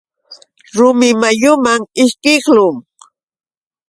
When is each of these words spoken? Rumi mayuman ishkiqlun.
Rumi 0.77 1.09
mayuman 1.21 1.81
ishkiqlun. 2.03 2.75